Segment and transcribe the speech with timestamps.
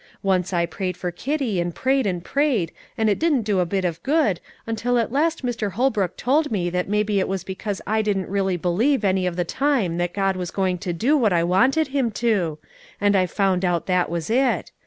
[0.23, 3.85] Once I prayed for Kitty, and prayed and prayed, and it didn't do a bit
[3.85, 5.73] of good, until at last Mr.
[5.73, 9.45] Holbrook told me that maybe it was because I didn't really believe any of the
[9.45, 12.57] time that God was going to do what I wanted Him to;
[12.99, 14.71] and I found out that was it.